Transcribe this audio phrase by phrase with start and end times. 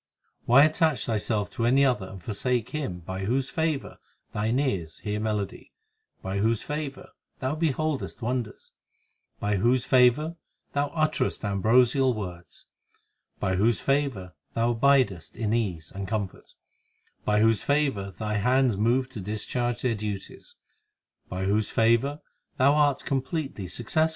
[0.39, 3.99] 6 Why attach thyself to any other and forsake Him By whose favour
[4.33, 5.73] thine ears hear melody,
[6.23, 8.71] By whose favour thou beholdest wonders,
[9.39, 10.37] By whose favour
[10.73, 12.65] thou utterest ambrosial words,
[13.39, 16.55] By whose favour thou abidest in ease and comfort,
[17.23, 20.55] By whose favour thy hands move to discharge 2 their duties,
[21.29, 22.21] By whose favour
[22.57, 24.09] thou art completely successful, 1 Human birth.